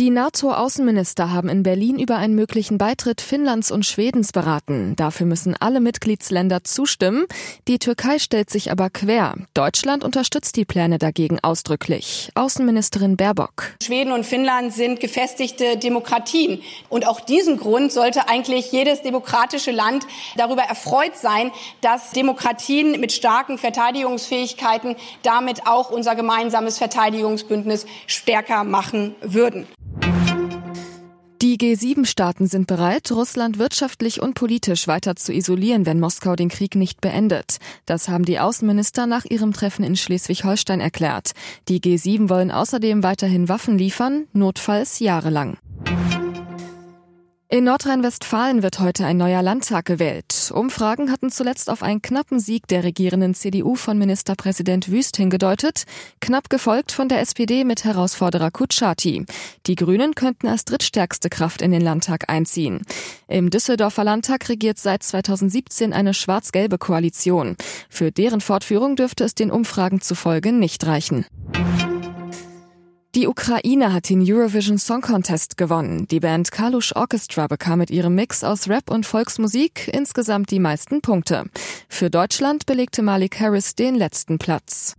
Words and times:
Die 0.00 0.08
NATO-Außenminister 0.08 1.30
haben 1.30 1.50
in 1.50 1.62
Berlin 1.62 1.98
über 1.98 2.16
einen 2.16 2.34
möglichen 2.34 2.78
Beitritt 2.78 3.20
Finnlands 3.20 3.70
und 3.70 3.84
Schwedens 3.84 4.32
beraten. 4.32 4.96
Dafür 4.96 5.26
müssen 5.26 5.54
alle 5.60 5.78
Mitgliedsländer 5.78 6.64
zustimmen. 6.64 7.26
Die 7.68 7.78
Türkei 7.78 8.18
stellt 8.18 8.48
sich 8.48 8.72
aber 8.72 8.88
quer. 8.88 9.34
Deutschland 9.52 10.02
unterstützt 10.02 10.56
die 10.56 10.64
Pläne 10.64 10.96
dagegen 10.96 11.38
ausdrücklich. 11.40 12.30
Außenministerin 12.34 13.18
Baerbock. 13.18 13.74
Schweden 13.82 14.12
und 14.12 14.24
Finnland 14.24 14.72
sind 14.72 15.00
gefestigte 15.00 15.76
Demokratien. 15.76 16.62
Und 16.88 17.06
auch 17.06 17.20
diesem 17.20 17.58
Grund 17.58 17.92
sollte 17.92 18.26
eigentlich 18.26 18.72
jedes 18.72 19.02
demokratische 19.02 19.70
Land 19.70 20.06
darüber 20.34 20.62
erfreut 20.62 21.18
sein, 21.20 21.52
dass 21.82 22.12
Demokratien 22.12 22.98
mit 23.00 23.12
starken 23.12 23.58
Verteidigungsfähigkeiten 23.58 24.96
damit 25.24 25.66
auch 25.66 25.90
unser 25.90 26.14
gemeinsames 26.14 26.78
Verteidigungsbündnis 26.78 27.84
stärker 28.06 28.64
machen 28.64 29.14
würden. 29.20 29.66
Die 31.60 31.76
G7-Staaten 31.76 32.46
sind 32.46 32.68
bereit, 32.68 33.12
Russland 33.12 33.58
wirtschaftlich 33.58 34.22
und 34.22 34.34
politisch 34.34 34.86
weiter 34.88 35.16
zu 35.16 35.30
isolieren, 35.32 35.84
wenn 35.84 36.00
Moskau 36.00 36.34
den 36.34 36.48
Krieg 36.48 36.74
nicht 36.74 37.02
beendet. 37.02 37.58
Das 37.84 38.08
haben 38.08 38.24
die 38.24 38.38
Außenminister 38.38 39.06
nach 39.06 39.26
ihrem 39.26 39.52
Treffen 39.52 39.84
in 39.84 39.94
Schleswig-Holstein 39.94 40.80
erklärt. 40.80 41.32
Die 41.68 41.80
G7 41.80 42.30
wollen 42.30 42.50
außerdem 42.50 43.02
weiterhin 43.02 43.50
Waffen 43.50 43.76
liefern, 43.76 44.26
notfalls 44.32 45.00
jahrelang. 45.00 45.58
In 47.52 47.64
Nordrhein-Westfalen 47.64 48.62
wird 48.62 48.78
heute 48.78 49.04
ein 49.04 49.16
neuer 49.16 49.42
Landtag 49.42 49.84
gewählt. 49.84 50.52
Umfragen 50.54 51.10
hatten 51.10 51.32
zuletzt 51.32 51.68
auf 51.68 51.82
einen 51.82 52.00
knappen 52.00 52.38
Sieg 52.38 52.68
der 52.68 52.84
regierenden 52.84 53.34
CDU 53.34 53.74
von 53.74 53.98
Ministerpräsident 53.98 54.88
Wüst 54.88 55.16
hingedeutet, 55.16 55.82
knapp 56.20 56.48
gefolgt 56.48 56.92
von 56.92 57.08
der 57.08 57.18
SPD 57.18 57.64
mit 57.64 57.82
Herausforderer 57.82 58.52
Kutschaty. 58.52 59.26
Die 59.66 59.74
Grünen 59.74 60.14
könnten 60.14 60.46
als 60.46 60.64
drittstärkste 60.64 61.28
Kraft 61.28 61.60
in 61.60 61.72
den 61.72 61.82
Landtag 61.82 62.30
einziehen. 62.30 62.82
Im 63.26 63.50
Düsseldorfer 63.50 64.04
Landtag 64.04 64.48
regiert 64.48 64.78
seit 64.78 65.02
2017 65.02 65.92
eine 65.92 66.14
schwarz-gelbe 66.14 66.78
Koalition. 66.78 67.56
Für 67.88 68.12
deren 68.12 68.40
Fortführung 68.40 68.94
dürfte 68.94 69.24
es 69.24 69.34
den 69.34 69.50
Umfragen 69.50 70.00
zufolge 70.00 70.52
nicht 70.52 70.86
reichen. 70.86 71.26
Die 73.20 73.28
Ukraine 73.28 73.92
hat 73.92 74.08
den 74.08 74.22
Eurovision 74.22 74.78
Song 74.78 75.02
Contest 75.02 75.58
gewonnen. 75.58 76.08
Die 76.08 76.20
Band 76.20 76.50
Kalush 76.50 76.96
Orchestra 76.96 77.48
bekam 77.48 77.80
mit 77.80 77.90
ihrem 77.90 78.14
Mix 78.14 78.42
aus 78.42 78.66
Rap 78.66 78.90
und 78.90 79.04
Volksmusik 79.04 79.90
insgesamt 79.92 80.50
die 80.50 80.58
meisten 80.58 81.02
Punkte. 81.02 81.44
Für 81.90 82.08
Deutschland 82.08 82.64
belegte 82.64 83.02
Malik 83.02 83.38
Harris 83.38 83.74
den 83.74 83.94
letzten 83.94 84.38
Platz. 84.38 84.96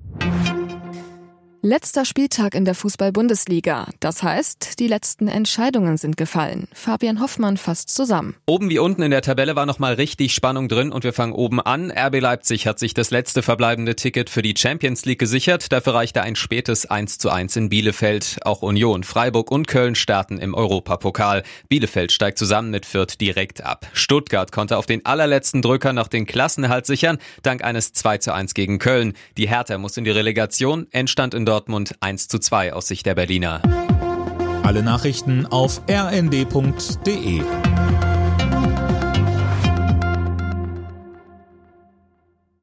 Letzter 1.63 2.05
Spieltag 2.05 2.55
in 2.55 2.65
der 2.65 2.73
Fußball-Bundesliga. 2.73 3.87
Das 3.99 4.23
heißt, 4.23 4.79
die 4.79 4.87
letzten 4.87 5.27
Entscheidungen 5.27 5.97
sind 5.97 6.17
gefallen. 6.17 6.67
Fabian 6.73 7.21
Hoffmann 7.21 7.55
fasst 7.55 7.89
zusammen. 7.89 8.35
Oben 8.47 8.71
wie 8.71 8.79
unten 8.79 9.03
in 9.03 9.11
der 9.11 9.21
Tabelle 9.21 9.55
war 9.55 9.67
nochmal 9.67 9.93
richtig 9.93 10.33
Spannung 10.33 10.69
drin 10.69 10.91
und 10.91 11.03
wir 11.03 11.13
fangen 11.13 11.33
oben 11.33 11.61
an. 11.61 11.91
RB 11.91 12.19
Leipzig 12.19 12.65
hat 12.65 12.79
sich 12.79 12.95
das 12.95 13.11
letzte 13.11 13.43
verbleibende 13.43 13.95
Ticket 13.95 14.31
für 14.31 14.41
die 14.41 14.55
Champions 14.57 15.05
League 15.05 15.19
gesichert. 15.19 15.71
Dafür 15.71 15.93
reichte 15.93 16.23
ein 16.23 16.35
spätes 16.35 16.87
1 16.87 17.19
zu 17.19 17.29
1 17.29 17.55
in 17.57 17.69
Bielefeld. 17.69 18.39
Auch 18.43 18.63
Union, 18.63 19.03
Freiburg 19.03 19.51
und 19.51 19.67
Köln 19.67 19.93
starten 19.93 20.39
im 20.39 20.55
Europapokal. 20.55 21.43
Bielefeld 21.69 22.11
steigt 22.11 22.39
zusammen 22.39 22.71
mit 22.71 22.87
Fürth 22.87 23.19
direkt 23.21 23.63
ab. 23.63 23.85
Stuttgart 23.93 24.51
konnte 24.51 24.77
auf 24.77 24.87
den 24.87 25.05
allerletzten 25.05 25.61
Drücker 25.61 25.93
noch 25.93 26.07
den 26.07 26.25
Klassenhalt 26.25 26.87
sichern, 26.87 27.19
dank 27.43 27.63
eines 27.63 27.93
2 27.93 28.17
zu 28.17 28.33
1 28.33 28.55
gegen 28.55 28.79
Köln. 28.79 29.13
Die 29.37 29.47
Hertha 29.47 29.77
muss 29.77 29.95
in 29.97 30.05
die 30.05 30.09
Relegation, 30.09 30.87
entstand 30.89 31.35
in 31.35 31.45
Dortmund 31.51 31.95
1 31.99 32.29
zu 32.29 32.39
2 32.39 32.71
aus 32.71 32.87
Sicht 32.87 33.05
der 33.05 33.13
Berliner. 33.13 33.61
Alle 34.63 34.83
Nachrichten 34.83 35.45
auf 35.45 35.81
rnd.de 35.89 37.41